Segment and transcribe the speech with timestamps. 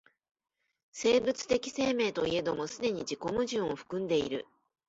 [0.91, 4.47] 生物的生命といえども既に自己矛盾を含んでいる。